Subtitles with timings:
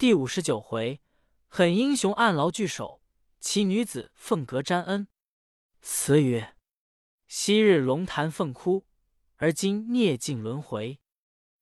[0.00, 1.02] 第五十九回，
[1.46, 3.02] 狠英雄按牢聚首，
[3.38, 5.08] 奇女子凤阁沾恩。
[5.82, 6.56] 词曰：
[7.28, 8.86] 昔日龙潭凤窟，
[9.36, 10.98] 而今孽尽轮回。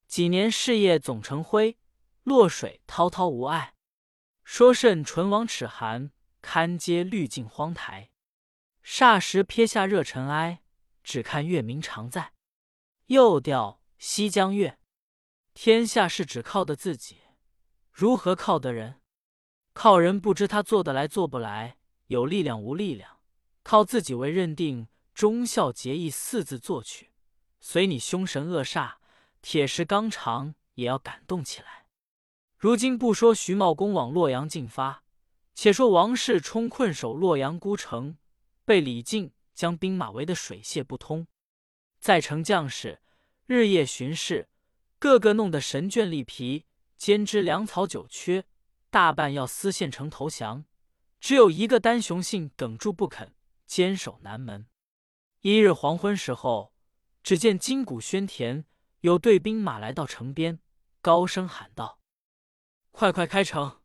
[0.07, 1.79] 几年事业总成灰，
[2.23, 3.75] 落水滔滔无碍。
[4.45, 8.13] 说甚唇亡齿寒，堪接滤尽荒台。
[8.85, 10.63] 霎时撇下热尘埃，
[11.03, 12.35] 只看月明常在。
[13.07, 14.79] 又调西江月，
[15.55, 17.23] 天下事只靠得自己，
[17.99, 19.01] 如何靠得人？
[19.73, 23.17] 靠人不知他做得来做不来，有力量无力量；
[23.65, 27.11] 靠自己为认定，忠孝节义四字作曲，
[27.59, 28.99] 随你凶神恶煞，
[29.43, 31.87] 铁石刚肠也要感动起来。
[32.57, 35.03] 如今不说徐茂公往洛阳进发，
[35.57, 38.17] 且说王世充困守洛阳孤城。
[38.65, 41.27] 被李靖将兵马围得水泄不通，
[41.99, 43.01] 在城将士
[43.47, 44.49] 日夜巡视，
[45.01, 46.67] 个个弄得神倦力疲，
[46.99, 48.45] 兼之粮草久缺，
[48.91, 50.65] 大半要司县城投降。
[51.21, 53.35] 只有一个单雄信梗住不肯，
[53.67, 54.67] 坚守南门。
[55.41, 56.75] 一日黄昏时候，
[57.23, 58.65] 只见金鼓喧天，
[59.01, 60.61] 有队兵马来到城边，
[61.01, 62.01] 高声喊道
[62.91, 63.81] ：“快快开城！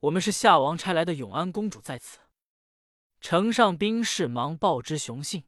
[0.00, 2.20] 我们是夏王差来的永安公主在此。”
[3.20, 5.44] 城上兵士忙报知雄信，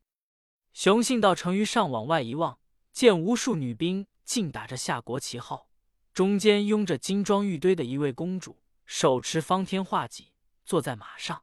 [0.73, 2.58] 雄信到城隅上往外一望，
[2.92, 5.69] 见无数女兵尽打着夏国旗号，
[6.17, 10.33] 中间拥着金装玉堆的一位公主，手持方天画戟，
[10.64, 11.42] 坐在马上。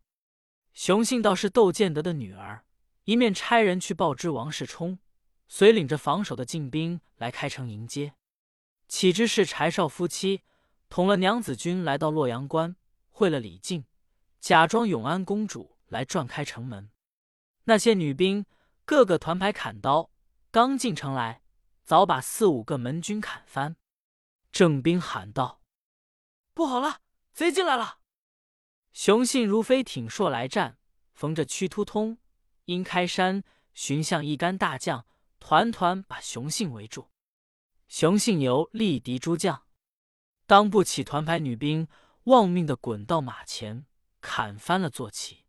[0.73, 2.65] 熊信道是窦建德的女儿，
[3.03, 4.97] 一面差人去报知王世充，
[5.47, 8.15] 遂领着防守的禁兵来开城迎接。
[8.87, 10.41] 岂知是柴少夫妻
[10.89, 12.75] 统了娘子军来到洛阳关，
[13.11, 13.85] 会了李靖，
[14.39, 15.77] 假装永安公主。
[15.89, 16.89] 来撞开城门，
[17.65, 18.47] 那些女兵
[18.83, 20.09] 个个团牌砍刀，
[20.49, 21.43] 刚进城来，
[21.83, 23.75] 早把四五个门军砍翻。
[24.53, 25.63] 郑兵喊道
[26.53, 27.01] ：“不好了，
[27.33, 27.97] 贼进来了！”
[28.93, 30.77] 熊信如飞挺硕来战，
[31.15, 32.19] 逢着屈突通、
[32.65, 33.43] 殷开山、
[33.73, 35.07] 寻向一干大将，
[35.39, 37.09] 团团把熊信围住。
[37.87, 39.65] 熊信由力敌诸将，
[40.45, 41.87] 当不起团牌女兵，
[42.25, 43.87] 忘命的滚到马前，
[44.21, 45.45] 砍翻了坐骑。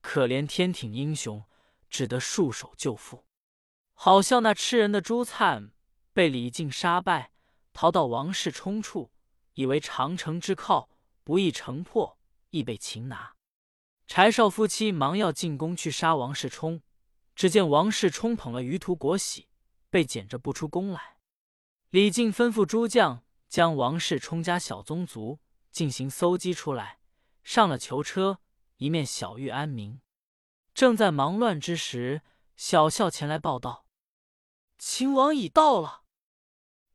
[0.00, 1.44] 可怜天挺英雄，
[1.88, 3.22] 只得束手就缚。
[3.94, 5.70] 好笑那吃人的朱灿
[6.12, 7.31] 被李靖杀败，
[7.72, 9.10] 逃到王世充处，
[9.54, 10.88] 以为长城之靠
[11.24, 12.18] 不易城破，
[12.50, 13.34] 亦被擒拿。
[14.06, 16.82] 柴少夫妻忙要进宫去杀王世充，
[17.34, 19.48] 只见王世充捧了鱼图国玺，
[19.88, 21.16] 被捡着不出宫来。
[21.90, 25.38] 李靖吩咐诸将将王世充家小宗族
[25.70, 26.98] 进行搜集出来，
[27.42, 28.40] 上了囚车。
[28.78, 30.00] 一面小玉安民，
[30.74, 32.22] 正在忙乱之时，
[32.56, 33.86] 小校前来报道
[34.76, 36.01] ：“秦王已到了。”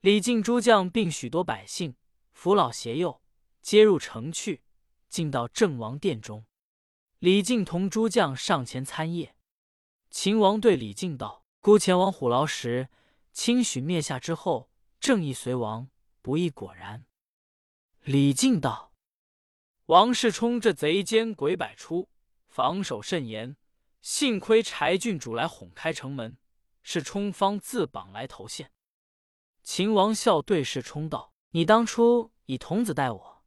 [0.01, 1.95] 李靖诸将并许多百姓
[2.31, 3.21] 扶老携幼
[3.61, 4.61] 接入城去，
[5.09, 6.45] 进到郑王殿中。
[7.19, 9.31] 李靖同诸将上前参谒。
[10.11, 12.89] 秦王对李靖道：“孤前往虎牢时，
[13.33, 14.69] 轻许灭夏之后，
[14.99, 15.89] 正义随王，
[16.21, 17.05] 不亦果然？”
[18.05, 18.93] 李靖道。
[19.87, 22.09] 王世充这贼奸鬼百出，
[22.45, 23.57] 防守甚严。
[24.01, 26.37] 幸亏柴郡主来哄开城门，
[26.83, 28.71] 是充方自绑来投献。
[29.67, 33.43] 秦王笑对世充道：“你当初以童子待我，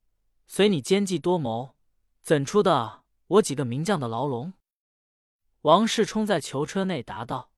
[0.47, 1.75] 随你奸计多谋，
[2.21, 4.53] 怎出的我几个名将的牢笼？”
[5.63, 7.53] 王世充在囚车内答道：“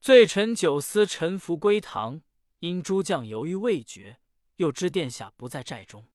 [0.00, 2.22] 罪臣九思臣服归唐，
[2.60, 4.18] 因诸将犹豫未决，
[4.56, 6.08] 又知殿下不在寨中。”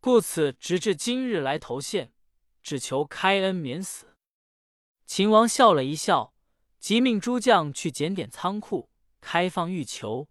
[0.00, 2.14] 故此直至今日来投献，
[2.62, 4.16] 只求开恩免死。
[5.04, 6.32] 秦王笑了一笑，
[6.80, 8.88] 即命诸将去检点仓库，
[9.20, 10.28] 开放玉球，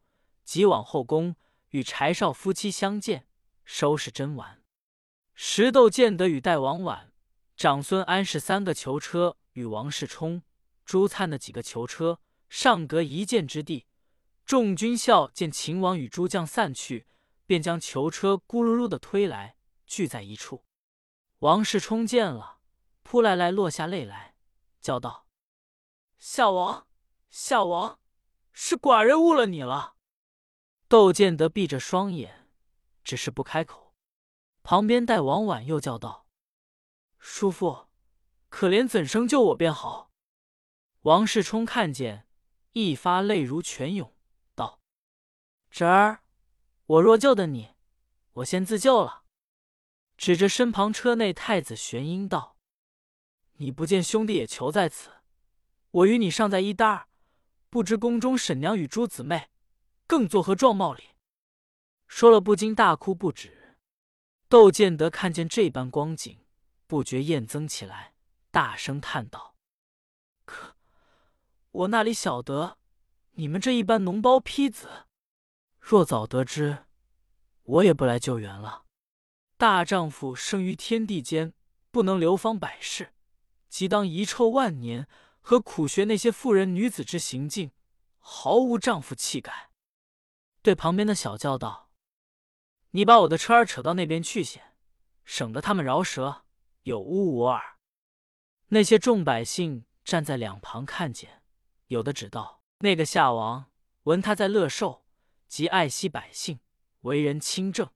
[0.48, 1.36] 即往后宫
[1.72, 3.28] 与柴少夫妻相见，
[3.66, 4.64] 收拾珍玩。
[5.34, 7.12] 石窦见得与代王婉、
[7.58, 10.42] 长孙安氏三个囚车与王世充、
[10.86, 13.88] 朱灿的几个囚车上隔一箭之地。
[14.46, 17.06] 众军校见秦王与诸将散去，
[17.46, 19.58] 便将囚车咕噜噜的推来。
[19.86, 20.64] 聚在一处，
[21.40, 22.60] 王世充见了，
[23.04, 24.36] 扑来来落下泪来，
[24.80, 25.28] 叫道
[26.18, 26.88] ：“夏王，
[27.30, 28.00] 夏王，
[28.54, 29.96] 是寡人误了你了。”
[30.90, 32.48] 窦建德闭着双眼，
[33.04, 33.94] 只是不开口。
[34.64, 36.28] 旁边代王婉又叫道
[37.20, 37.88] ：“叔父，
[38.48, 40.12] 可怜怎生救我便好？”
[41.04, 42.26] 王世充看见，
[42.72, 44.14] 一发泪如泉涌，
[44.56, 44.80] 道
[45.70, 46.24] ：“侄儿，
[46.86, 47.76] 我若救得你，
[48.32, 49.26] 我先自救了。”
[50.16, 52.58] 指着身旁车内太子玄英道
[53.60, 55.12] ：“你不见兄弟也囚在此，
[55.92, 57.10] 我与你尚在一搭，
[57.70, 59.50] 不知宫中婶娘与诸姊妹，
[60.08, 61.10] 更作何状貌哩？”
[62.08, 63.78] 说了不禁大哭不止。
[64.50, 66.40] 窦建德看见这般光景，
[66.88, 68.14] 不觉厌增起来，
[68.50, 69.56] 大声叹道
[70.46, 70.78] ：“可
[71.72, 72.78] 我那里晓得
[73.32, 75.08] 你们这一般脓包坯子，
[75.82, 76.86] 若早得知，
[77.64, 78.86] 我也不来救援了。
[79.58, 81.54] 大丈夫生于天地间，
[81.92, 83.14] 不能流芳百世，
[83.68, 85.10] 即当遗臭万年，
[85.42, 87.72] 和苦学那些妇人女子之行径，
[88.18, 89.67] 毫无丈夫气概。”
[90.68, 91.90] 对旁边的小叫道。
[92.90, 94.74] 你把我的车儿扯到那边去些，
[95.24, 96.44] 省得他们饶舌，
[96.82, 97.78] 有污我耳。
[98.68, 101.42] 那些众百姓站在两旁看见，
[101.86, 103.72] 有的只道：“那个夏王，
[104.04, 105.06] 闻他在乐寿，
[105.48, 106.60] 极爱惜百姓，
[107.04, 107.90] 为人清正，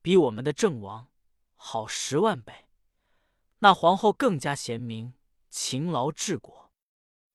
[0.00, 1.08] 比我们的郑王
[1.56, 2.68] 好十万倍。
[3.58, 5.14] 那皇后更加贤明，
[5.50, 6.70] 勤劳治国，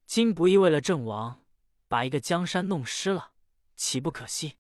[0.05, 1.43] 今不义为了郑王，
[1.89, 3.33] 把一个江山弄湿了，
[3.75, 4.55] 岂不可惜？”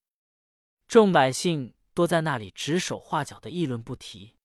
[0.87, 1.73] 众百姓。
[1.97, 4.35] 多在那里指手画脚的议论不提。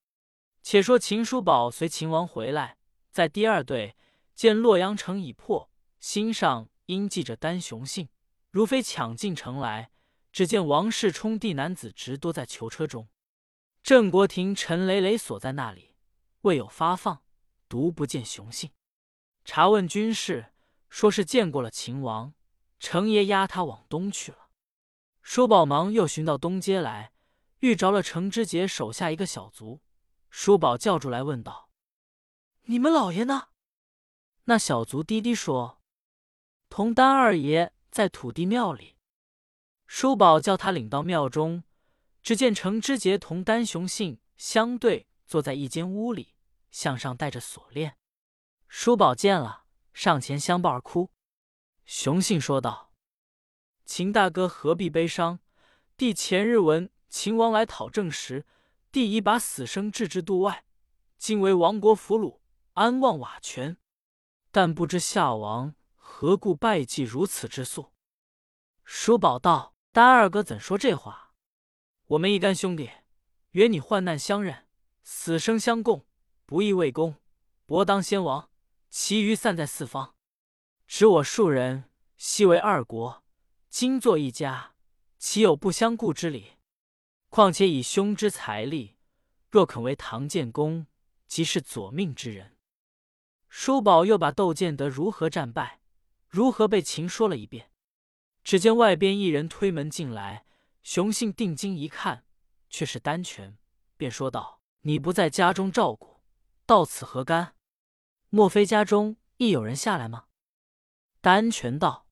[0.62, 2.78] 且说秦叔宝随秦王回来，
[3.10, 3.94] 在第二队
[4.34, 8.08] 见洛阳城已破，心上应记着单雄信，
[8.50, 9.90] 如非抢进城来。
[10.32, 13.06] 只见王世充弟男子直多在囚车中，
[13.82, 15.94] 郑国廷、陈累累锁在那里，
[16.40, 17.22] 未有发放，
[17.68, 18.70] 独不见雄信。
[19.44, 20.54] 查问军士，
[20.88, 22.32] 说是见过了秦王，
[22.80, 24.41] 程爷押他往东去了。
[25.22, 27.12] 叔宝忙又寻到东街来。
[27.60, 29.80] 遇着了程之杰手下一个小卒，
[30.30, 31.70] 叔宝叫住来问道
[32.66, 33.50] ：“你们老爷呢？”
[34.46, 35.80] 那小卒低低说
[36.68, 38.96] ：“同丹二爷在土地庙里。”
[39.86, 41.62] 叔宝叫他领到庙中，
[42.20, 46.34] 只见程之杰同丹雄信相对坐在一间屋里，
[46.72, 47.96] 向上带着锁链。
[48.66, 51.12] 叔宝见了，上前相抱而哭。
[51.84, 52.91] 雄信说道
[53.94, 55.38] ：“秦大哥何必悲伤？
[55.98, 58.46] 弟前日闻。”秦王来讨政时，
[58.90, 60.64] 弟已把死生置之度外。
[61.18, 62.38] 今为亡国俘虏，
[62.72, 63.76] 安望瓦全。
[64.50, 67.92] 但不知夏王何故败绩如此之速？
[68.82, 71.34] 叔宝道：“丹二哥怎说这话？
[72.06, 72.88] 我们一干兄弟，
[73.50, 74.66] 约你患难相认，
[75.02, 76.06] 死生相共，
[76.46, 77.16] 不义为公，
[77.66, 78.48] 伯当先亡，
[78.88, 80.14] 其余散在四方。
[80.86, 83.21] 只我数人，昔为二国，
[83.72, 84.74] 今作一家，
[85.18, 86.58] 岂有不相顾之理？”
[87.30, 88.96] 况且以兄之财力，
[89.48, 90.86] 若肯为唐建功，
[91.26, 92.58] 即是左命之人。
[93.48, 95.80] 叔宝又把窦建德如何战败，
[96.28, 97.70] 如何被擒说了一遍。
[98.44, 100.44] 只见外边一人推门进来，
[100.82, 102.26] 雄信定睛一看，
[102.68, 103.56] 却是丹泉，
[103.96, 106.20] 便说道：“你不在家中照顾，
[106.66, 107.54] 到此何干？
[108.28, 110.26] 莫非家中亦有人下来吗？”
[111.22, 112.06] 丹泉道：“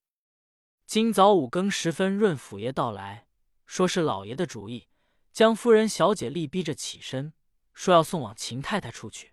[0.91, 3.29] 今早五更时分，润府爷到来，
[3.65, 4.89] 说是老爷的主意。”
[5.31, 7.33] 将夫人、小姐力逼着起身，
[7.73, 9.33] 说要送往秦太太处去，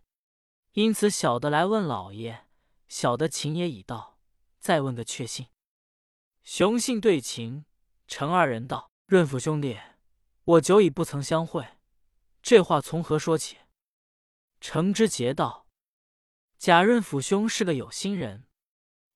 [0.74, 2.45] 因此小的来问老爷。
[2.88, 4.19] 小的秦爷已到，
[4.59, 5.48] 再问个确信。
[6.44, 7.65] 雄信对秦、
[8.07, 9.80] 陈二人道：“润府兄弟，
[10.44, 11.68] 我久已不曾相会，
[12.44, 13.57] 这话从何说起？”
[14.62, 15.65] 程之杰道
[16.59, 18.45] ：“贾润府兄是个有心人，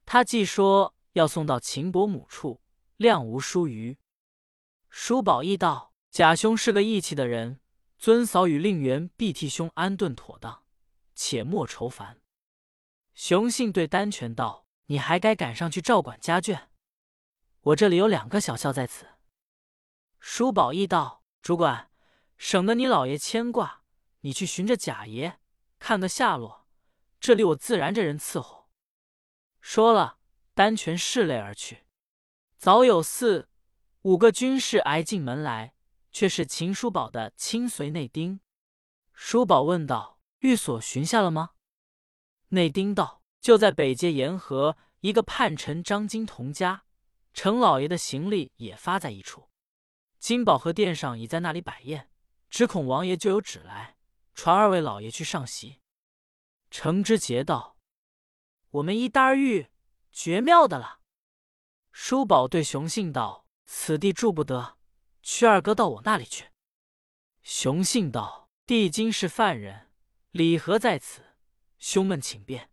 [0.07, 2.61] 他既说要送到秦伯母处，
[2.97, 3.97] 量无疏虞。”
[4.89, 5.89] 叔宝义道。
[6.11, 7.61] 贾兄是个义气的人，
[7.97, 10.65] 尊嫂与令媛必替兄安顿妥当，
[11.15, 12.21] 且莫愁烦。
[13.13, 16.63] 雄信对丹泉道：“你还该赶上去照管家眷，
[17.62, 19.07] 我这里有两个小校在此。”
[20.19, 21.89] 叔宝义道：“主管，
[22.36, 23.83] 省得你老爷牵挂，
[24.19, 25.39] 你去寻着贾爷，
[25.79, 26.67] 看个下落。
[27.21, 28.69] 这里我自然着人伺候。”
[29.62, 30.17] 说了，
[30.53, 31.86] 丹泉拭泪而去。
[32.58, 33.50] 早有四
[34.03, 35.74] 五个军士挨进门来。
[36.12, 38.41] 却是秦叔宝的亲随内丁。
[39.13, 41.51] 叔宝问道：“寓所寻下了吗？”
[42.50, 46.84] 内丁道：“就在北街沿河一个叛臣张金童家，
[47.34, 49.50] 程老爷的行李也发在一处。
[50.20, 52.10] 金宝和殿上已在那里摆宴，
[52.50, 53.96] 只恐王爷就有旨来，
[54.36, 55.79] 传二位老爷去上席。”
[56.70, 57.77] 程之杰道
[58.72, 59.70] ：“我们一单儿玉，
[60.12, 61.00] 绝妙的了。”
[61.91, 64.77] 叔宝对雄信道：“此地住不得。”
[65.24, 66.50] 屈二哥到我那里去。
[67.44, 69.91] 雄信道：“帝今是犯人，
[70.32, 71.38] 礼何在此？
[71.77, 72.70] 兄们请便。”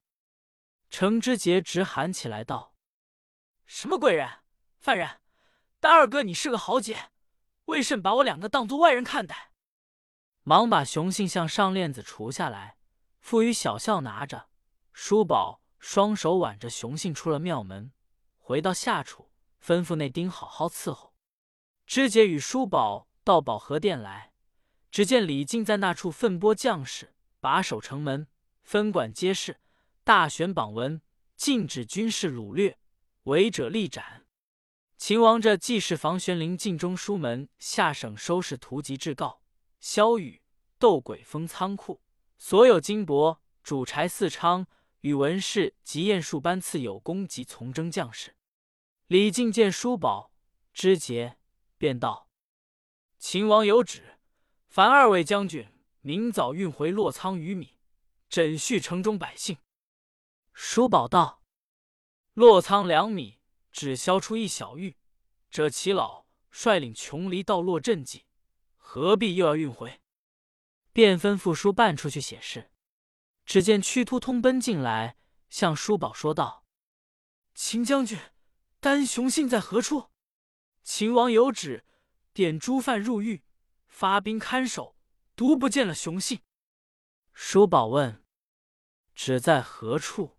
[0.90, 2.74] 程之杰直喊起来道
[3.66, 4.26] ：“什么贵人，
[4.78, 5.20] 犯人！
[5.80, 7.10] 大二哥，你是个豪杰，
[7.66, 9.52] 为甚把我两个当作外人看待？”
[10.42, 12.78] 忙把雄信向上链子除下来，
[13.20, 14.48] 赋予小校拿着。
[14.94, 17.92] 叔宝双手挽着雄信出了庙门，
[18.38, 19.30] 回到下处，
[19.64, 21.14] 吩咐内丁好好伺候。
[21.86, 24.32] 知节与叔宝到保和殿来，
[24.90, 28.26] 只见李靖在那处分拨将士，把守城门，
[28.62, 29.60] 分管街市，
[30.04, 31.00] 大选榜文，
[31.36, 32.78] 禁止军事掳掠，
[33.24, 34.26] 违者立斩。
[34.96, 39.42] 秦王这既是房玄龄进中书门下省收拾图籍制告，
[39.78, 40.42] 萧雨
[40.78, 42.02] 斗鬼封仓库，
[42.36, 44.66] 所有金帛主柴四昌
[45.00, 48.36] 宇文氏及燕数班次有功及从征将士。
[49.06, 50.32] 李靖见叔宝
[50.72, 51.38] 知节，
[51.76, 52.28] 便道
[53.18, 54.18] ：“秦王有旨，
[54.68, 55.66] 凡二位将军
[56.00, 57.78] 明早运回洛仓鱼米，
[58.28, 59.58] 枕恤城中百姓。”
[60.52, 61.42] 叔宝道
[62.34, 63.36] ：“洛仓粮米。”
[63.70, 64.96] 只销出一小玉，
[65.50, 68.24] 这齐老率领穷离到洛镇济，
[68.76, 70.00] 何必又要运回？
[70.92, 72.72] 便吩咐书办出去写事。
[73.48, 75.16] 只见屈突通奔进来，
[75.48, 76.66] 向叔宝说道
[77.56, 78.18] ：“秦将军，
[78.78, 80.10] 丹雄信在何处？
[80.82, 81.86] 秦王有旨，
[82.34, 83.42] 点诸犯入狱，
[83.86, 84.98] 发兵看守，
[85.34, 86.42] 独不见了雄信。”
[87.32, 88.22] 叔宝问
[89.16, 90.36] ：“旨在何处？”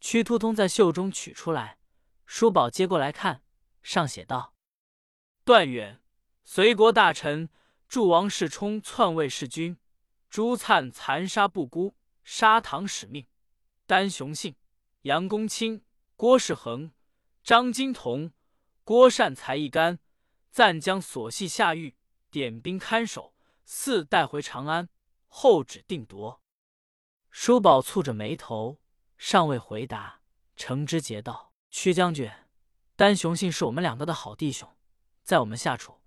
[0.00, 1.78] 屈突通在袖中取出来。
[2.26, 3.44] 叔宝接过来看，
[3.80, 4.56] 上写道
[5.46, 6.02] ：“段远，
[6.42, 7.48] 隋国大臣，
[7.86, 9.78] 助王世充篡位弑君，
[10.28, 11.94] 朱粲残杀不辜，
[12.30, 13.26] 沙唐使命。
[13.86, 14.54] 丹雄信、
[15.00, 15.82] 杨公卿、
[16.14, 16.92] 郭世恒、
[17.42, 18.32] 张金童、
[18.84, 19.98] 郭善才一干，
[20.50, 21.96] 暂将所系下狱，
[22.30, 24.90] 点兵看守，似带回长安，
[25.26, 26.42] 后指定夺。”
[27.32, 28.78] 叔宝蹙着眉头，
[29.16, 30.20] 尚未回答。
[30.54, 31.54] 程之杰道。
[31.70, 32.30] 屈将军，
[32.94, 34.70] 丹雄信是我们两个的好弟兄，
[35.22, 36.02] 在我们下处，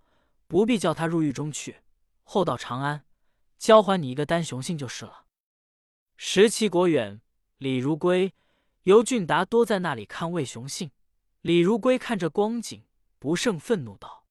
[0.45, 1.81] 不必叫他入狱中去。
[2.21, 3.07] 后到长安，
[3.57, 5.25] 交还你一个丹雄信就是了。
[6.23, 7.19] 石岐国远，
[7.57, 8.35] 李如归、
[8.83, 10.91] 尤俊达多在那里看魏雄信。
[11.41, 12.83] 李如归看着光景，
[13.17, 14.27] 不胜愤怒，道：“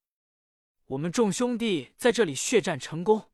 [0.87, 3.29] 我们众兄弟在这里血战成功，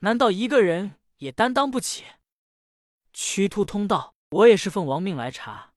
[0.00, 2.04] 难道一个人也担当不起？”
[3.14, 5.72] 屈突通道：“我也是奉王命来查。”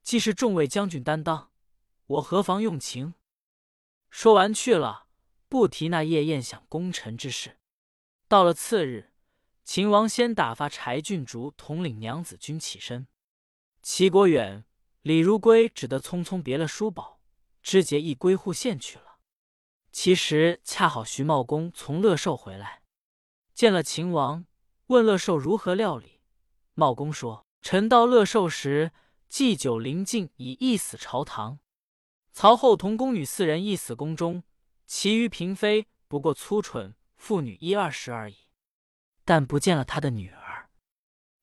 [0.00, 1.50] 既是众位将军担当，
[2.06, 3.14] 我何妨用情？
[4.10, 5.08] 说完去了，
[5.48, 7.58] 不提那夜宴享功臣之事。
[8.28, 9.10] 到了次日，
[9.64, 13.06] 秦王先打发柴郡主统领娘子军起身。
[13.82, 14.64] 齐国远、
[15.02, 17.20] 李如归只得匆匆别了叔宝，
[17.62, 19.18] 知节亦归户县去了。
[19.90, 22.82] 其实恰好徐茂公从乐寿回来，
[23.54, 24.44] 见了秦王，
[24.86, 26.20] 问乐寿如何料理。
[26.74, 28.92] 茂公说：“臣到乐寿时。”
[29.26, 31.58] 祭酒临近，以一死朝堂。
[32.30, 34.44] 曹后同宫女四人一死宫中，
[34.86, 38.43] 其余嫔妃不过粗蠢妇女一二十而已。
[39.24, 40.70] 但不见了他的女儿。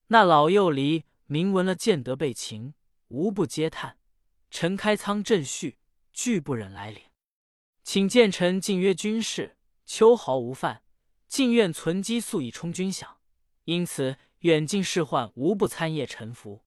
[0.08, 2.74] 那老幼离明闻了建德被擒，
[3.08, 3.98] 无不嗟叹。
[4.50, 5.78] 陈开仓镇叙，
[6.12, 7.02] 拒不忍来领，
[7.82, 10.82] 请见臣进曰：军事秋毫无犯，
[11.26, 13.16] 进愿存积粟以充军饷，
[13.64, 16.66] 因此远近仕宦无不参谒臣服。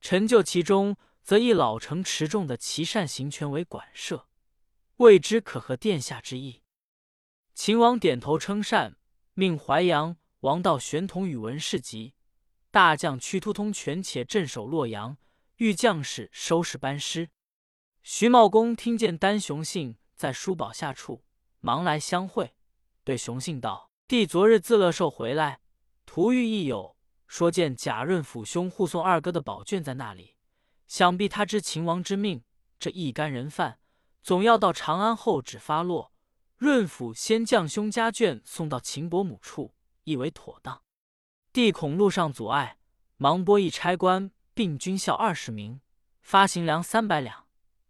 [0.00, 4.28] 臣就其中，则以老成持重的齐善行权为管摄，
[4.98, 6.62] 未知可合殿下之意。
[7.52, 8.96] 秦王点头称善，
[9.34, 12.14] 命淮阳王道玄同与文士集，
[12.70, 15.16] 大将屈突通权且镇守洛阳，
[15.56, 17.30] 欲将士收拾班师。
[18.04, 21.24] 徐茂公听见丹雄信在书宝下处，
[21.58, 22.54] 忙来相会，
[23.02, 25.58] 对雄信道：“弟昨日自乐寿回来，
[26.06, 30.36] 途遇一友。”说见贾润甫兄护送二哥的宝卷在那里，
[30.86, 32.44] 想必他知秦王之命，
[32.78, 33.80] 这一干人犯
[34.22, 36.12] 总要到长安后旨发落。
[36.56, 39.74] 润甫先将兄家眷送到秦伯母处，
[40.08, 40.82] 亦为妥当。
[41.52, 42.78] 帝恐路上阻碍，
[43.16, 45.80] 忙拨一差官并军校二十名，
[46.22, 47.46] 发行粮三百两，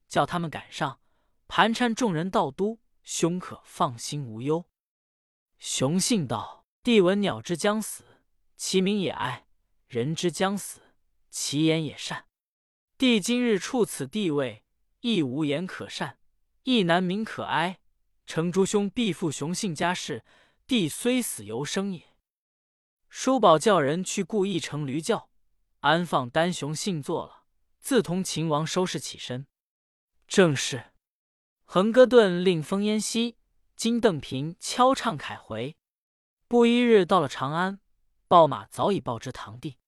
[0.08, 1.00] 叫他们赶上，
[1.46, 4.64] 盘缠众人到都，兄可放心无忧。
[5.58, 8.04] 雄信道：“帝闻鸟之将死。”
[8.56, 9.46] 其名也哀，
[9.86, 10.80] 人之将死，
[11.30, 12.26] 其言也善。
[12.96, 14.64] 帝今日处此地位，
[15.00, 16.18] 亦无言可善，
[16.64, 17.78] 亦难民可哀。
[18.26, 20.24] 程诸兄必负雄信家事，
[20.68, 22.14] 帝虽死犹生也。
[23.08, 25.30] 叔宝叫人去雇一乘驴轿，
[25.80, 27.44] 安放丹雄信坐了，
[27.80, 29.46] 自同秦王收拾起身。
[30.26, 30.92] 正是
[31.64, 33.38] 横戈顿令风烟息，
[33.76, 35.74] 金邓平敲唱凯回。
[36.46, 37.80] 不一日到了长安。
[38.26, 39.78] 报马早已报知堂弟，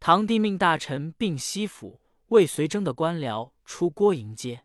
[0.00, 4.64] 堂弟命大臣并西府未随征的官僚出郭迎接。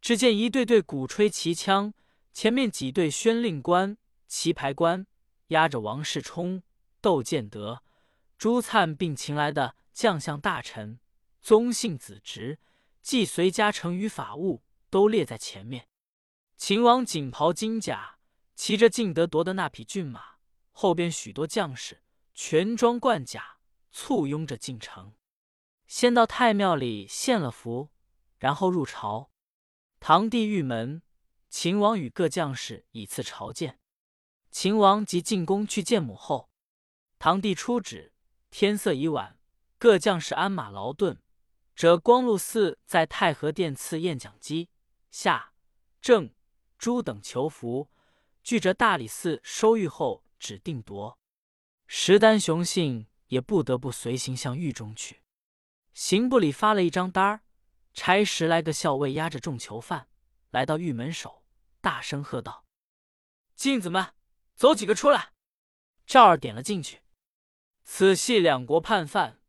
[0.00, 1.94] 只见一队队鼓吹旗枪，
[2.32, 3.96] 前面几队宣令官、
[4.32, 5.06] 旗牌官
[5.48, 6.62] 押着王世充、
[7.02, 7.82] 窦建德、
[8.38, 10.98] 朱灿，并请来的将相大臣、
[11.42, 12.58] 宗姓子侄、
[13.02, 15.86] 既随家成与法务，都列在前面。
[16.56, 18.16] 秦王锦袍金甲，
[18.54, 20.36] 骑着敬德夺的那匹骏马，
[20.70, 23.58] 后边许多将士全装冠甲，
[23.90, 25.12] 簇拥着进城。
[25.86, 27.90] 先到太庙里献了福，
[28.38, 29.30] 然后入朝。
[30.00, 31.02] 堂弟御门，
[31.50, 33.78] 秦王与各将士以次朝见。
[34.52, 36.50] 秦王即进宫去见母后。
[37.18, 38.12] 堂弟出旨，
[38.50, 39.38] 天色已晚，
[39.78, 41.20] 各将士鞍马劳顿，
[41.74, 44.68] 折光禄寺在太和殿赐宴讲机，
[45.10, 45.54] 夏、
[46.02, 46.34] 正、
[46.76, 47.88] 朱等求福，
[48.42, 51.18] 俱着大理寺收狱后，指定夺。
[51.86, 55.22] 石丹雄信也不得不随行向狱中去。
[55.94, 57.40] 刑部里发了一张单儿，
[57.94, 60.08] 差十来个校尉押着众囚犯
[60.50, 61.42] 来到狱门首，
[61.80, 62.66] 大声喝道
[63.56, 64.12] ：“镜子们，
[64.54, 65.32] 走几个出来！”
[66.06, 67.02] 赵儿点了进去。
[67.84, 69.40] 此系两国叛犯，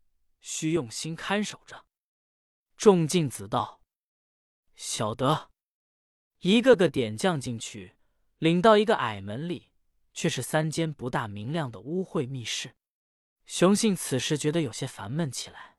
[0.41, 1.85] 需用心看守着。
[2.75, 3.81] 众镜子道
[4.75, 5.51] ：“晓得。”
[6.41, 7.95] 一个个点将进去，
[8.37, 9.69] 领到一个矮门里，
[10.13, 12.75] 却是三间不大明亮的污秽密室。
[13.45, 15.77] 雄信此时觉得有些烦闷起来。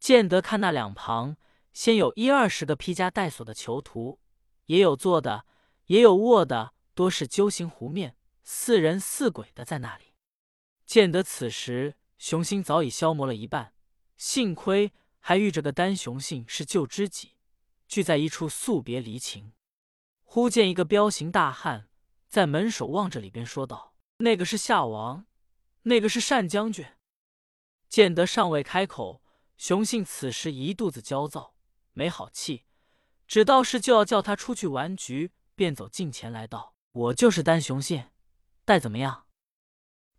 [0.00, 1.36] 见得看那两旁，
[1.72, 4.20] 先有一二十个披枷带锁的囚徒，
[4.66, 5.46] 也有坐的，
[5.86, 10.14] 也有卧的，多是揪形狐面，似人似鬼的在那里。
[10.86, 13.74] 见得此时雄心早已消磨了一半，
[14.16, 17.32] 幸亏还遇着个单雄信是旧知己，
[17.88, 19.54] 聚在一处诉别离情。
[20.22, 21.88] 忽见一个彪形大汉
[22.28, 25.26] 在门首望着里边，说道：“那个是夏王，
[25.82, 26.84] 那个是单将军。”
[27.88, 29.22] 见得尚未开口。
[29.56, 31.54] 雄信此时一肚子焦躁，
[31.92, 32.64] 没好气，
[33.28, 38.04] 只道是就要叫他出去玩局，便走近前来道：“我就是单雄信，
[38.64, 39.26] 待怎么样？”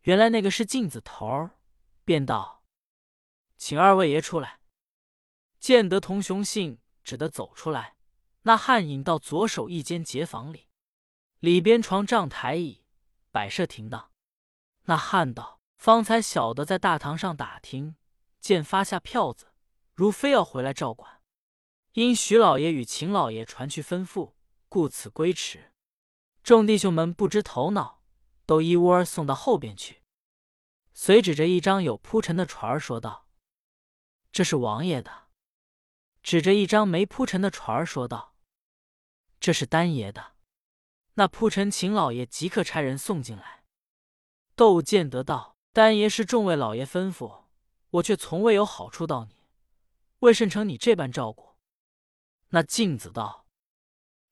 [0.04, 1.50] 原来那个是镜子头，
[2.04, 2.64] 便道
[3.58, 4.60] ：“请二位爷出来。”
[5.60, 7.96] 见得同雄信只得走出来，
[8.44, 10.68] 那汉引到左手一间结房里，
[11.40, 12.84] 里边床帐台椅
[13.32, 14.12] 摆设停当。
[14.84, 17.96] 那汉道：“方才小的在大堂上打听。”
[18.40, 19.56] 见发下票子，
[19.96, 21.20] 如非要回来照管，
[21.94, 24.34] 因徐老爷与秦老爷传去吩咐，
[24.70, 25.74] 故此归迟。
[26.44, 27.95] 众弟兄们不知头脑，
[28.46, 30.04] 都一窝送到后边去。
[30.94, 33.28] 遂指着一张有铺陈的船儿说道
[34.32, 35.28] ：“这是王爷的。”
[36.24, 38.36] 指着一张没铺陈的船儿说道
[39.40, 40.34] ：“这是丹爷的。”
[41.16, 43.64] 那铺陈，秦老爷即刻差人送进来。
[44.56, 47.44] 窦建得道：“丹爷是众位老爷吩咐。”
[47.96, 49.36] 我却从未有好处到你，
[50.20, 51.56] 为甚成你这般照顾？
[52.50, 53.48] 那镜子道：“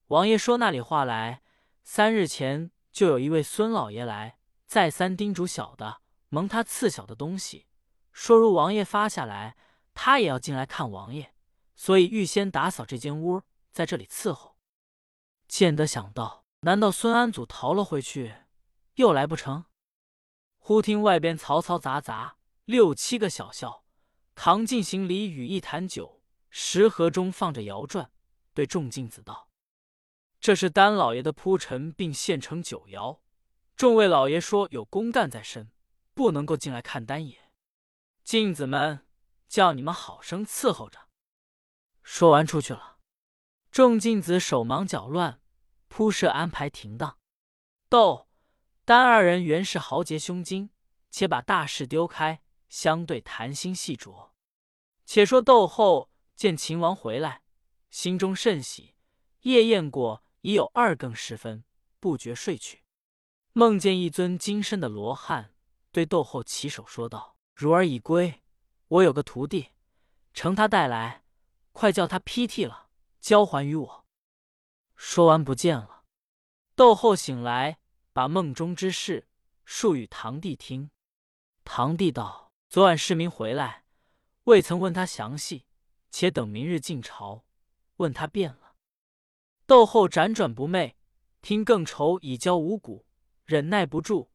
[0.07, 1.41] 王爷说那里话来，
[1.83, 7.65] 三日前就有一位孙老爷来，再三叮嘱小的蒙他赐小的东西，
[8.11, 9.57] 说如王爷发下来，
[9.95, 11.33] 他也要进来看王爷，
[11.75, 14.55] 所以预先打扫这间屋，在这里伺候。
[15.47, 18.35] 见得想到，难道孙安祖逃了回去，
[18.93, 19.65] 又来不成？
[20.59, 22.37] 忽听外边嘈嘈杂杂。
[22.65, 23.83] 六七个小校
[24.35, 28.09] 扛进行李与一坛酒，食盒中放着摇转，
[28.53, 29.49] 对众镜子道
[30.43, 33.21] ：“这是丹老爷的铺陈，并现成酒肴。
[33.77, 35.71] 众位老爷说有公干在身，
[36.13, 37.49] 不能够进来看丹爷。
[38.25, 39.07] 镜子们
[39.47, 41.07] 叫你们好生伺候着。”
[42.03, 42.97] 说完出去了。
[43.71, 45.39] 众镜子手忙脚乱，
[45.87, 47.17] 铺设安排停当。
[47.87, 48.27] 窦、
[48.83, 50.71] 丹二人原是豪杰胸襟，
[51.09, 52.43] 且把大事丢开。
[52.67, 54.31] 相对谈心细酌，
[55.05, 57.43] 且说窦后见秦王回来，
[57.89, 58.95] 心中甚喜。
[59.43, 61.63] 夜宴过已有二更时分，
[61.99, 62.83] 不觉睡去，
[63.53, 65.53] 梦见一尊金身的罗汉，
[65.91, 68.43] 对窦后起手说道：“如儿已归，
[68.89, 69.69] 我有个徒弟，
[70.33, 71.23] 承他带来，
[71.71, 74.05] 快叫他劈剃了，交还于我。”
[74.95, 76.03] 说完不见了。
[76.75, 77.79] 窦后醒来，
[78.11, 79.27] 把梦中之事
[79.65, 80.91] 述与堂弟听。
[81.63, 82.43] 堂弟道。
[82.69, 83.85] 昨晚市民回来，
[84.45, 85.67] 未曾问他详细，
[86.09, 87.45] 且等明日进朝，
[87.97, 88.62] 问他便了。
[89.65, 90.93] 窦后辗转不寐，
[91.41, 93.05] 听更愁已交五谷，
[93.45, 94.29] 忍耐不住，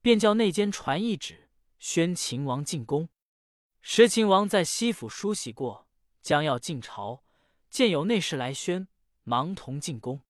[0.00, 3.08] 便叫内监传一旨，宣秦王进宫。
[3.82, 5.86] 时秦王在西府梳洗过，
[6.22, 7.22] 将要进朝，
[7.68, 8.88] 见有内侍来宣，
[9.22, 10.22] 忙同进宫。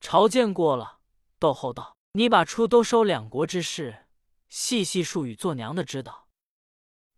[0.00, 0.98] 朝见过了，
[1.38, 4.06] 窦后道：“你把出都收两国之事，
[4.48, 6.28] 细细述与做娘的知道。”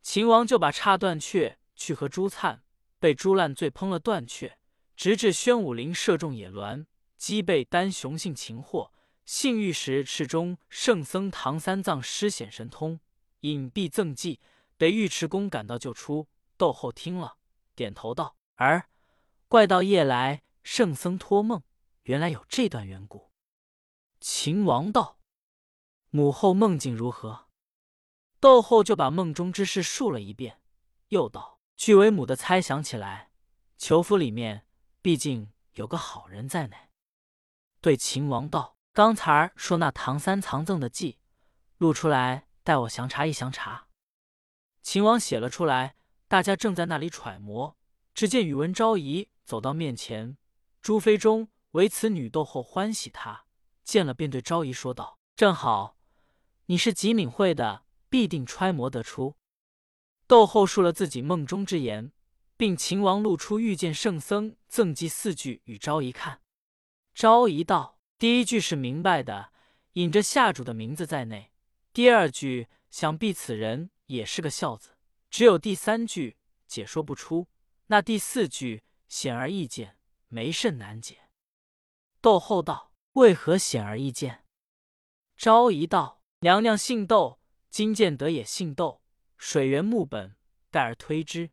[0.02, 2.62] 秦王就把插断雀去和朱灿，
[2.98, 4.57] 被朱烂醉烹了断雀，
[4.98, 6.84] 直至宣武陵射中野鸾，
[7.16, 8.92] 击被单雄信擒获。
[9.24, 12.98] 幸遇时侍中圣僧唐三藏施显神通，
[13.42, 14.40] 隐蔽赠计，
[14.76, 16.26] 得尉迟恭赶到救出。
[16.56, 17.36] 窦后听了，
[17.76, 18.88] 点头道：“儿，
[19.46, 21.62] 怪到夜来，圣僧托梦，
[22.02, 23.30] 原来有这段缘故。”
[24.20, 25.20] 秦王道。
[26.10, 27.46] 母后梦境如何？”
[28.40, 30.60] 窦后就把梦中之事述了一遍，
[31.10, 33.30] 又道：“据为母的猜想起来，
[33.76, 34.64] 囚府里面
[35.00, 36.76] 毕竟有个好人在内。”
[37.80, 41.18] 对秦王道：“刚才说那唐三藏赠的计，
[41.76, 43.88] 录出来，待我详查一详查。”
[44.82, 47.76] 秦王写了出来，大家正在那里揣摩，
[48.14, 50.36] 只见宇文昭仪走到面前，
[50.80, 53.44] 朱飞中为此女窦后欢喜他，
[53.84, 55.96] 见了便对昭仪说道：“正好，
[56.66, 59.36] 你是极敏慧的，必定揣摩得出。”
[60.26, 62.12] 窦后述了自己梦中之言，
[62.58, 66.42] 并秦王露出遇见圣僧赠计四句与昭仪看。
[67.14, 69.52] 昭仪道：“第一句是明白的，
[69.92, 71.52] 引着下主的名字在内；
[71.92, 74.96] 第二句想必此人也是个孝子，
[75.30, 77.46] 只有第三句解说不出。
[77.86, 81.30] 那第四句显而易见，没甚难解。”
[82.20, 84.44] 窦后道：“为何显而易见？”
[85.38, 87.38] 昭仪道：“娘娘姓窦，
[87.70, 89.00] 金建德也姓窦，
[89.36, 90.34] 水源木本，
[90.72, 91.50] 盖而推之，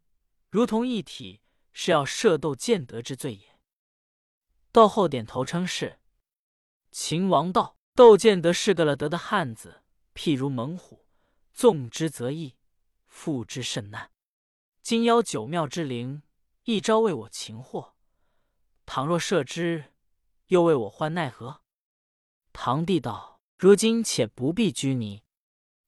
[0.55, 1.41] 如同一体，
[1.73, 3.59] 是要射窦建德之罪也。”
[4.71, 5.99] 窦后点头称是。
[6.91, 11.07] 秦王道：“窦建德是个了得的汉子，譬如猛虎，
[11.51, 12.55] 纵之则易，
[13.05, 14.11] 负之甚难。
[14.81, 16.23] 今邀九庙之灵，
[16.63, 17.97] 一朝为我擒获，
[18.85, 19.91] 倘若射之，
[20.45, 21.63] 又为我患奈何？”
[22.53, 25.21] 唐帝道：“如今且不必拘泥。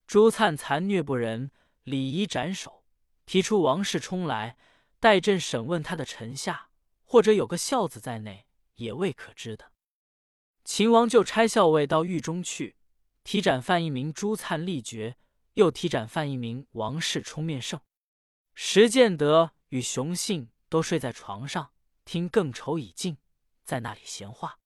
[0.06, 1.52] 朱灿残虐不仁，
[1.84, 2.84] 礼仪斩首，
[3.28, 4.58] 提出王世充来，
[5.00, 6.70] 待朕审问他的臣下，
[7.06, 8.46] 或者有个孝子在内。”
[8.78, 9.72] 也未可知的。
[10.64, 12.76] 秦王就差校尉到狱中去，
[13.24, 15.18] 提斩犯一名朱灿立决，
[15.54, 17.82] 又提斩犯一名王世充面圣。
[18.54, 21.72] 石建德与熊信都睡在床上，
[22.06, 23.18] 听更愁已尽，
[23.64, 24.60] 在那里闲话。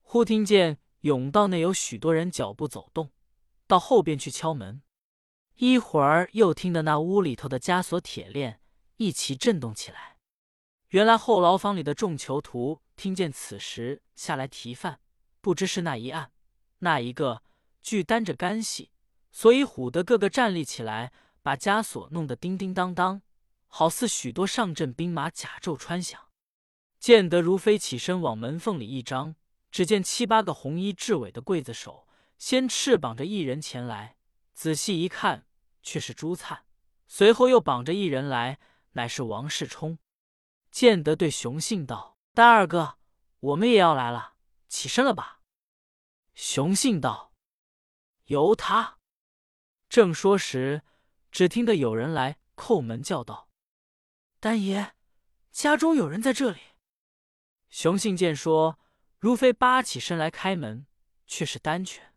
[0.00, 3.10] 忽听见甬道内有许多人脚步走动，
[3.66, 4.80] 到后边去敲门。
[5.56, 8.60] 一会儿又听得那屋里头的枷锁铁链
[8.96, 10.16] 一齐震动起来。
[10.88, 12.80] 原来后牢房里的众囚徒。
[12.94, 15.00] 听见此时下来提饭，
[15.40, 16.30] 不知是那一案，
[16.80, 17.42] 那一个
[17.80, 18.90] 俱担着干系，
[19.32, 21.10] 所以唬得个个站立起来，
[21.42, 23.22] 把枷锁弄得叮叮当当，
[23.66, 26.20] 好似许多上阵兵马甲胄穿响。
[27.00, 29.34] 见得如飞起身往门缝里一张，
[29.72, 32.06] 只见七八个红衣雉尾的刽子手，
[32.38, 34.16] 先翅膀着一人前来，
[34.62, 35.44] 仔细一看，
[35.82, 36.64] 却是朱灿，
[37.08, 38.60] 随后又绑着一人来，
[38.92, 39.98] 乃是王世充。
[40.70, 42.16] 见得对熊信道。
[42.32, 42.96] 丹二哥，
[43.40, 44.34] 我们也要来了，
[44.68, 45.40] 起身了吧？
[46.34, 47.34] 熊信道
[48.26, 48.98] ：“由他。”
[49.90, 50.84] 正说时，
[51.32, 53.50] 只听得有人来叩门，叫道
[54.38, 54.94] ：“丹爷，
[55.50, 56.60] 家中有人在这里。”
[57.68, 58.78] 熊信见说，
[59.18, 60.86] 如飞扒起身来开门，
[61.26, 62.14] 却是丹泉。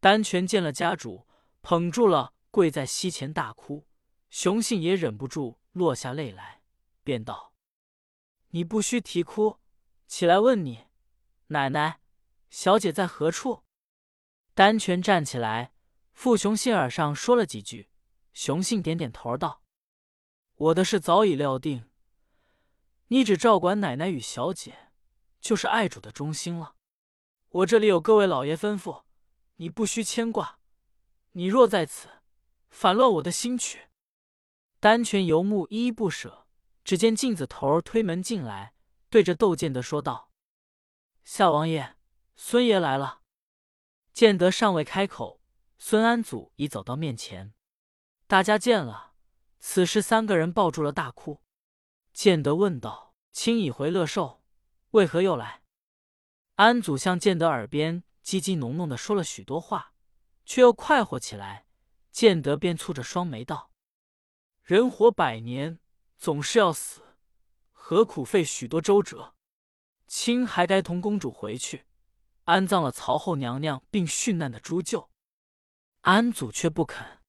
[0.00, 1.26] 丹泉见了家主，
[1.68, 3.88] 捧住了，跪在膝前大哭。
[4.30, 6.62] 雄信也忍不住落下泪来，
[7.02, 7.54] 便道。
[8.50, 9.58] 你不须啼哭，
[10.06, 10.86] 起来问你
[11.48, 11.98] 奶奶、
[12.50, 13.64] 小姐在何处？
[14.54, 15.72] 丹泉站起来，
[16.12, 17.90] 父雄信耳上说了几句。
[18.32, 19.64] 雄信点点头道
[20.54, 21.90] ：“我的事早已料定，
[23.08, 24.92] 你只照管奶奶与小姐，
[25.40, 26.76] 就是爱主的忠心了。
[27.48, 29.02] 我这里有各位老爷吩咐，
[29.56, 30.60] 你不需牵挂。
[31.36, 32.08] 你若在此，
[32.70, 33.88] 反乱我的心曲。”
[34.80, 36.46] 丹泉游目依依不舍。
[36.82, 38.72] 只见镜子头儿推门进来，
[39.10, 40.30] 对着窦建德说道
[41.24, 41.96] ：“夏王爷，
[42.36, 43.22] 孙爷来了。”
[44.14, 45.40] 建德尚未开口，
[45.78, 47.52] 孙安祖已走到面前。
[48.28, 49.14] 大家见了，
[49.58, 51.42] 此时三个人抱住了大哭。
[52.12, 54.44] 建德问道：“卿已回乐寿，
[54.92, 55.64] 为何又来？”
[56.54, 59.92] 安祖向建德耳边叽叽哝哝的说了许多话，
[60.46, 61.66] 却又快活起来。
[62.10, 63.70] 建德便蹙着双眉道
[64.64, 65.78] ：“人活百年。”
[66.18, 67.02] 总是要死，
[67.72, 69.34] 何苦费许多周折？
[70.06, 71.84] 卿还该同公主回去，
[72.44, 75.10] 安葬了曹后娘娘并殉难的朱舅。
[76.00, 77.20] 安祖却不肯。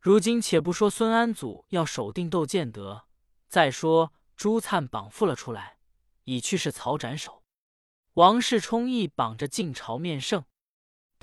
[0.00, 3.04] 如今且不说孙安祖要守定窦建德，
[3.46, 5.76] 再说朱灿绑缚了出来，
[6.24, 7.42] 已去是曹斩首。
[8.14, 10.46] 王世充亦绑着晋朝面圣，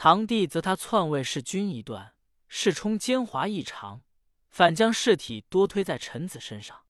[0.03, 2.15] 堂弟则他篡位弑君一段，
[2.47, 4.01] 世充奸猾异常，
[4.49, 6.87] 反将事体多推在臣子身上。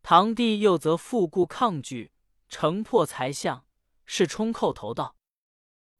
[0.00, 2.12] 堂弟又则复故抗拒，
[2.48, 3.66] 城破才相，
[4.04, 5.16] 是冲叩头道：“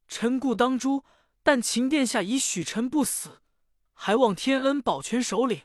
[0.07, 1.03] 臣故当诛，
[1.43, 3.43] 但秦殿下已许臣不死，
[3.93, 5.63] 还望天恩保全首领。”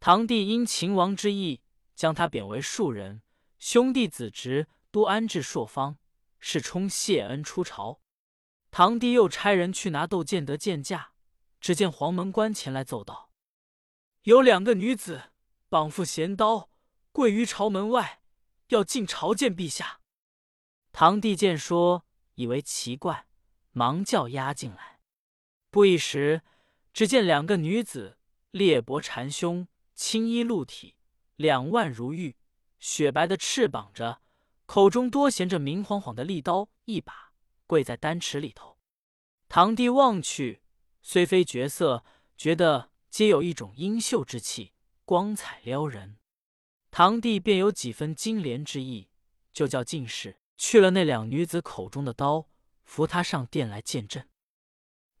[0.00, 1.62] 堂弟因秦王之意，
[1.94, 3.22] 将他贬为庶人，
[3.60, 5.98] 兄弟子侄都安置朔方。
[6.40, 8.00] 是冲谢恩出朝。
[8.76, 11.12] 堂弟又差人去拿窦建德见驾，
[11.62, 13.30] 只见黄门官前来奏道
[14.24, 15.30] ：“有两个女子
[15.70, 16.68] 绑缚衔刀，
[17.10, 18.20] 跪于朝门外，
[18.68, 20.02] 要进朝见陛下。”
[20.92, 23.26] 堂弟见说，以为奇怪，
[23.72, 25.00] 忙叫押进来。
[25.70, 26.42] 不一时，
[26.92, 28.18] 只见两个女子
[28.50, 30.96] 裂帛缠胸，青衣露体，
[31.36, 32.36] 两腕如玉，
[32.78, 34.20] 雪白的翅膀着，
[34.66, 37.25] 口中多衔着明晃晃的利刀一把，
[37.66, 38.78] 跪在丹池里头。
[39.48, 40.62] 堂弟望去，
[41.02, 42.04] 虽非绝色，
[42.36, 44.72] 觉得皆有一种英秀之气，
[45.04, 46.18] 光彩撩人。
[46.90, 49.10] 堂弟便有几分金莲之意，
[49.52, 52.48] 就叫进士去了那两女子口中的刀，
[52.84, 54.28] 扶她上殿来见朕。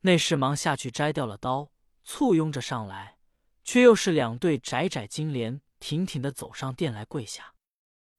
[0.00, 1.70] 内侍忙下去摘掉了刀，
[2.02, 3.18] 簇拥着上来，
[3.62, 7.54] 却又是两对窄窄金莲，挺挺的走上殿来跪下。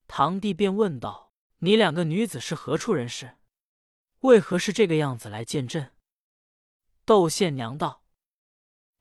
[0.07, 3.37] 堂弟便问道：“你两个女子是何处人士？
[4.21, 5.93] 为何是这个样子来见朕？”
[7.05, 8.03] 窦宪娘道：“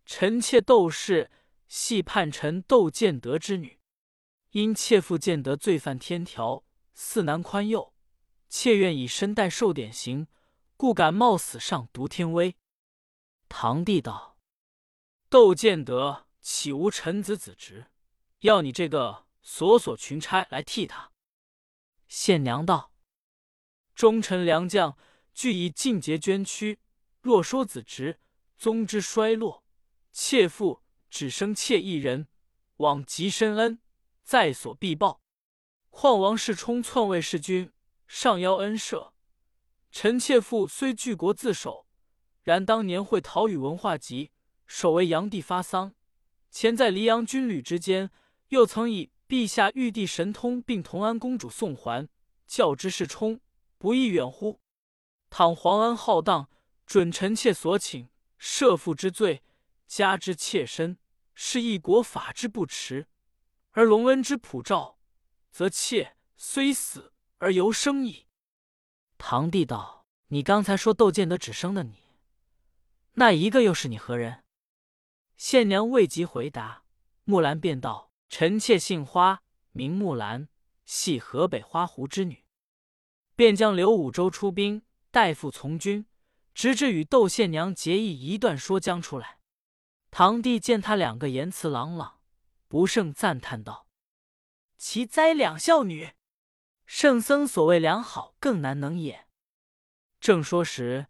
[0.07, 1.31] 臣妾窦氏
[1.67, 3.81] 系叛臣窦建德之女，
[4.51, 7.93] 因妾父建德罪犯天条，似难宽宥，
[8.49, 10.29] 妾愿以身代受典刑，
[10.77, 12.57] 故敢冒死上独天威。”
[13.49, 14.39] 唐帝道
[15.29, 17.87] ：“窦建德岂无臣子子侄？
[18.41, 21.13] 要你这个索索群差来替他？”
[22.07, 22.93] 县娘道
[23.97, 24.97] ：“忠臣良将
[25.35, 26.79] 俱以尽节捐躯。”
[27.21, 28.21] 若说子侄，
[28.57, 29.65] 宗之衰落；
[30.13, 32.29] 妾父只生妾一人，
[32.77, 33.81] 往极深恩，
[34.23, 35.21] 在所必报。
[35.91, 37.73] 况王世充篡位弑君，
[38.07, 39.11] 上邀恩赦。
[39.91, 41.87] 臣妾父虽惧国自守，
[42.43, 44.31] 然当年会讨与文化集，
[44.67, 45.95] 守为炀帝发丧。
[46.51, 48.11] 前在黎阳军旅之间，
[48.51, 52.09] 又曾以陛下玉帝神通，并同安公主送还，
[52.47, 53.41] 教之世充，
[53.79, 54.61] 不亦远乎？
[55.31, 56.49] 倘皇恩浩荡。
[56.87, 58.09] 准臣妾所请，
[58.39, 59.43] 赦父之罪，
[59.89, 60.99] 加之妾身，
[61.35, 63.09] 是一国法之不迟；
[63.73, 64.97] 而隆恩之普照，
[65.51, 68.29] 则妾虽死而犹生矣。
[69.19, 72.21] 堂弟道：“你刚才说窦建德只生的你，
[73.15, 74.45] 那一个又是你何人？”
[75.37, 76.85] 县娘未及回答，
[77.25, 80.49] 木兰便道：“臣妾姓花，名木兰，
[80.85, 82.46] 系河北花湖之女，
[83.37, 86.05] 便将刘武周出兵，代父从军。”
[86.57, 89.41] 直至与窦宪娘结义一段说将出来，
[90.11, 92.23] 堂弟见他两个言辞朗朗，
[92.67, 93.87] 不胜赞叹道
[94.79, 96.15] ：“其哉两孝女！
[96.87, 99.27] 圣僧所谓良好，更难能也。”
[100.19, 101.09] 正说时，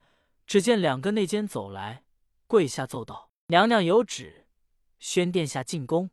[0.48, 2.02] 只见两个内监走来，
[2.48, 4.48] 跪下奏道：“娘娘有旨，
[4.98, 6.10] 宣殿下进宫。”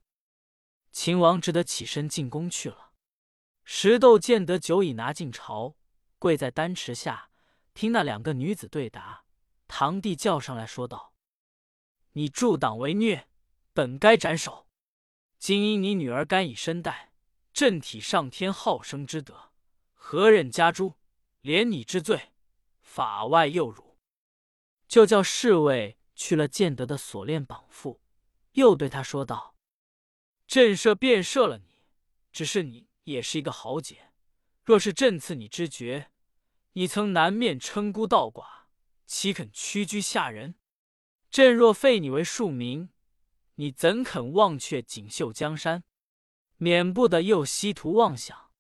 [0.94, 2.92] 秦王只得起身进宫去了。
[3.64, 5.76] 石窦见得酒已拿进朝，
[6.24, 7.30] 跪在丹池下，
[7.74, 9.26] 听那两个女子对答。
[9.68, 11.14] 堂弟叫上来说道
[12.16, 13.28] ：“你助党为虐，
[13.74, 14.70] 本该斩首。
[15.38, 17.12] 今因你女儿甘以身代，
[17.52, 19.52] 朕体上天好生之德，
[19.92, 20.94] 何忍加诛？
[21.42, 22.32] 连你之罪，
[22.80, 23.98] 法外又辱。”
[24.88, 28.00] 就叫侍卫去了建德的锁链绑缚，
[28.54, 29.58] 又对他说道
[30.48, 31.82] ：“朕赦便赦了你，
[32.32, 34.14] 只是你也是一个豪杰。
[34.64, 36.10] 若是朕赐你知爵，
[36.74, 38.46] 你曾南面称孤道寡。”
[39.06, 40.56] 岂肯屈居下人？
[41.30, 42.90] 朕若废你为庶民，
[43.56, 45.84] 你怎肯忘却锦绣江山？
[46.58, 48.52] 免不得又希图妄想。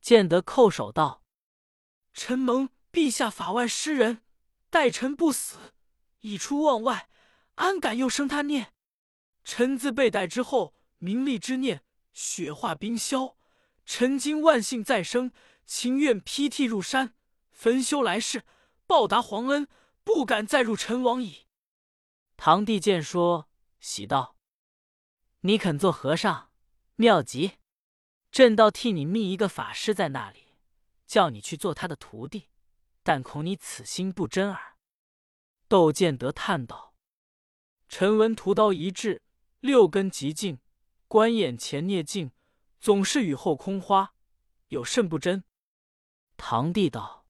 [0.00, 1.22] 建德叩首道
[2.12, 4.22] ：“臣蒙陛下法外施仁，
[4.68, 5.74] 待臣不死，
[6.20, 7.08] 已出望外，
[7.54, 8.74] 安敢又生他念？
[9.44, 13.36] 臣自被逮之后，名利之念雪化冰消。
[13.86, 15.32] 臣今万幸再生，
[15.64, 17.14] 情愿披涕入山，
[17.52, 18.44] 焚修来世。”
[18.84, 19.68] 报答皇恩，
[20.04, 21.46] 不敢再入陈王矣。
[22.36, 23.48] 堂弟见说，
[23.80, 24.36] 喜道
[25.40, 26.50] ：“你肯做和尚，
[26.96, 27.52] 妙极！
[28.30, 30.58] 朕倒替你觅一个法师在那里，
[31.06, 32.50] 叫你去做他的徒弟。
[33.02, 34.76] 但恐你此心不真耳。”
[35.68, 36.94] 窦建德叹道
[37.88, 39.22] ：“臣闻屠刀一掷，
[39.60, 40.56] 六根极净；
[41.08, 42.32] 观眼前孽镜，
[42.78, 44.12] 总是雨后空花，
[44.68, 45.44] 有甚不真？”
[46.36, 47.21] 堂弟道。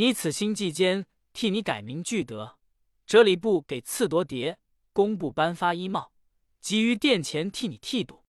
[0.00, 2.56] 你此心计坚，替你改名具德，
[3.04, 4.54] 哲礼部给赐夺牒，
[4.92, 6.12] 工部颁发衣帽，
[6.60, 8.22] 急于殿前替你剃度。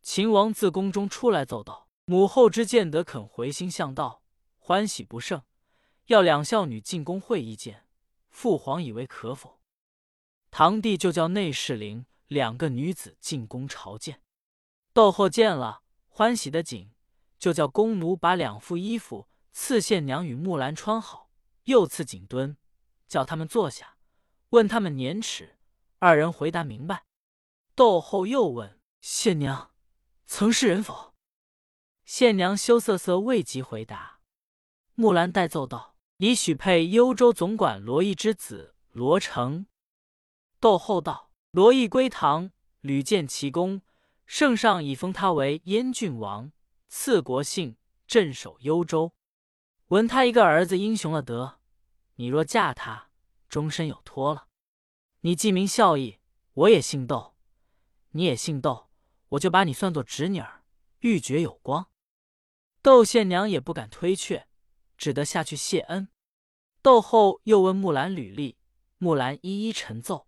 [0.00, 4.22] 秦王自宫中出来奏道：“母后之见得肯回心向道，
[4.58, 5.42] 欢喜不胜，
[6.06, 7.88] 要两孝女进宫会意见。
[8.28, 9.58] 父皇以为可否？”
[10.52, 14.22] 堂弟就叫内侍领两个女子进宫朝见。
[14.92, 16.92] 窦后见了，欢喜的紧，
[17.40, 19.26] 就叫宫奴把两副衣服。
[19.58, 21.30] 赐县娘与木兰穿好，
[21.64, 22.58] 又赐锦墩，
[23.08, 23.96] 叫他们坐下。
[24.50, 25.56] 问他们年齿，
[25.98, 27.06] 二人回答明白。
[27.74, 29.72] 窦后又问县娘
[30.26, 31.14] ：“曾是人否？”
[32.04, 34.20] 县娘羞涩涩，未及回答。
[34.94, 39.66] 木兰代奏道：“已许配幽州总管罗毅之子罗成。”
[40.60, 42.50] 窦后道：“罗毅归唐，
[42.82, 43.80] 屡建奇功，
[44.26, 46.52] 圣上已封他为燕郡王，
[46.88, 49.14] 赐国姓，镇守幽州。
[49.88, 51.60] 闻他一个儿子英雄了得，
[52.16, 53.08] 你若嫁他，
[53.48, 54.48] 终身有托了。
[55.20, 56.18] 你既名孝义，
[56.54, 57.36] 我也姓窦，
[58.10, 58.88] 你也姓窦，
[59.28, 60.64] 我就把你算作侄女儿，
[61.00, 61.88] 玉珏有光。”
[62.82, 64.48] 窦县娘也不敢推却，
[64.98, 66.08] 只得下去谢恩。
[66.82, 68.58] 窦后又问木兰履历，
[68.98, 70.26] 木兰一一陈奏。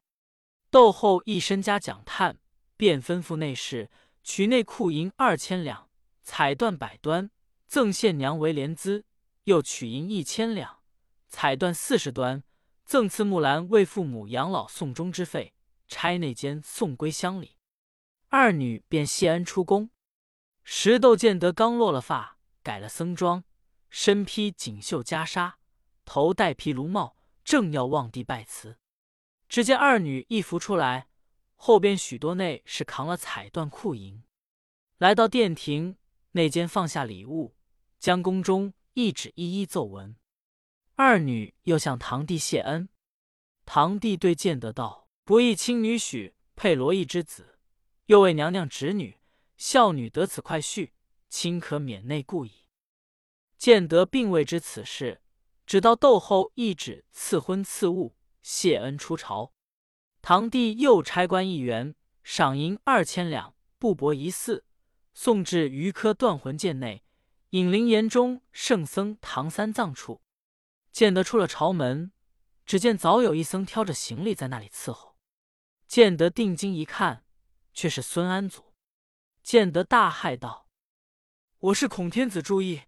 [0.71, 2.38] 窦后一身家讲叹，
[2.77, 3.90] 便吩咐内侍
[4.23, 5.90] 取内库银二千两，
[6.23, 7.33] 彩缎百端，
[7.66, 9.03] 赠县娘为连资；
[9.49, 10.81] 又取银一千两，
[11.27, 12.45] 彩缎四十端，
[12.85, 15.55] 赠赐木兰为父母养老送终之费，
[15.87, 17.57] 差内监送归乡里。
[18.29, 19.89] 二女便谢恩出宫。
[20.65, 23.43] 石窦见得刚落了发，改了僧装，
[23.89, 25.55] 身披锦绣袈裟，
[26.05, 28.77] 头戴毗卢帽，正要望地拜辞。
[29.49, 31.09] 只见二女一扶出来，
[31.55, 34.23] 后边许多内侍扛了彩缎库银，
[34.99, 35.97] 来到殿庭
[36.33, 37.57] 内间，放下礼物，
[37.99, 40.17] 将宫中一纸一一奏闻。
[40.97, 42.89] 二女又向堂弟谢恩。
[43.65, 47.61] 堂弟对建德道：“不义亲女许配罗毅之子，
[48.07, 49.21] 又为娘娘侄女，
[49.57, 50.91] 孝女得此快婿，
[51.29, 52.67] 亲可免内顾矣。”
[53.57, 55.23] 建德并未知此事，
[55.65, 58.17] 只道窦后一纸赐婚赐物。
[58.43, 59.53] 谢恩出朝，
[60.21, 64.65] 堂弟又差官一员，赏银二千两，布帛一四，
[65.15, 67.05] 送至余科断魂剑内，
[67.51, 70.23] 引灵岩中圣僧唐三藏处。
[70.93, 72.13] 见得出了朝门，
[72.67, 75.17] 只见早有一僧挑着行李在那里伺候。
[75.87, 77.25] 见得定睛一看，
[77.73, 78.75] 却是孙安祖。
[79.43, 80.69] 见得大骇道
[81.59, 82.83] ：“我是孔天子注意，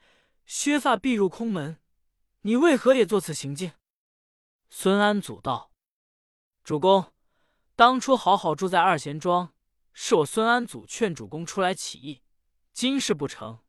[0.44, 1.78] 削发必入空门，
[2.42, 3.72] 你为何也作此行径？”
[4.68, 5.72] 孙安祖道
[6.62, 7.12] ：“主公，
[7.74, 9.54] 当初好好住在二贤庄，
[9.94, 12.22] 是我孙安祖劝主公出来起义。
[12.74, 13.60] 今事不成，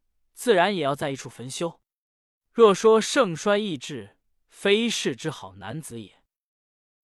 [0.41, 1.79] 自然也要在一处焚修。
[2.51, 4.17] 若说盛衰易至，
[4.49, 6.23] 非世之好男子也。”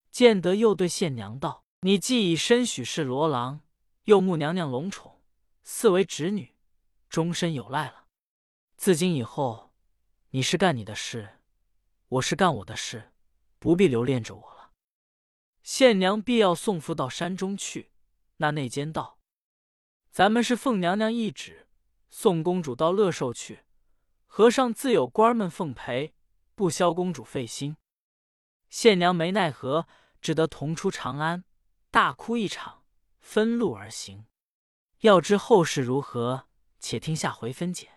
[0.10, 3.62] 建德又对县娘道：“你既已身许是罗郎，
[4.06, 5.22] 又慕娘娘龙宠，
[5.64, 6.56] 似为侄女，
[7.10, 8.08] 终身有赖了。
[8.76, 9.72] 自今以后，
[10.32, 11.38] 你是干你的事，
[12.08, 13.12] 我是干我的事。”
[13.60, 14.72] 不必留恋着我了。
[15.62, 17.92] 县娘必要送父到山中去。
[18.38, 19.20] 那内监道
[20.10, 21.67] ：“咱们是奉娘娘懿旨，
[22.10, 23.64] 送公主到乐寿去。
[24.26, 26.14] 和尚自有官们奉陪，
[26.54, 27.78] 不消公主费心。”
[28.70, 29.88] 县娘没奈何，
[30.22, 31.44] 只得同出长安，
[31.90, 32.84] 大哭一场，
[33.20, 34.26] 分路而行。
[35.00, 36.48] 要知后事如何，
[36.80, 37.97] 且听下回分解。